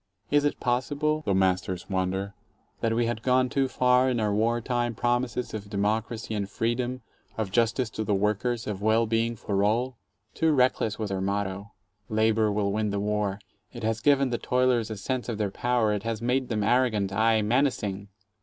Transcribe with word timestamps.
Is 0.31 0.45
it 0.45 0.59
possible, 0.59 1.21
the 1.27 1.35
masters 1.35 1.87
wonder, 1.87 2.33
that 2.79 2.95
we 2.95 3.05
had 3.05 3.21
gone 3.21 3.49
too 3.49 3.67
far 3.67 4.09
in 4.09 4.19
our 4.19 4.33
war 4.33 4.59
time 4.59 4.95
promises 4.95 5.53
of 5.53 5.69
democracy 5.69 6.33
and 6.33 6.49
freedom, 6.49 7.03
of 7.37 7.51
justice 7.51 7.91
to 7.91 8.03
the 8.03 8.15
workers, 8.15 8.65
of 8.65 8.81
well 8.81 9.05
being 9.05 9.35
for 9.35 9.63
all? 9.63 9.99
Too 10.33 10.53
reckless 10.53 10.97
was 10.97 11.11
our 11.11 11.21
motto, 11.21 11.73
"Labor 12.09 12.51
will 12.51 12.71
win 12.71 12.89
the 12.89 12.99
war": 12.99 13.39
it 13.73 13.83
has 13.83 14.01
given 14.01 14.31
the 14.31 14.39
toilers 14.39 14.89
a 14.89 14.97
sense 14.97 15.29
of 15.29 15.37
their 15.37 15.51
power, 15.51 15.93
it 15.93 16.01
has 16.01 16.19
made 16.19 16.49
them 16.49 16.63
arrogant, 16.63 17.11
aye, 17.13 17.43
menacing. 17.43 18.07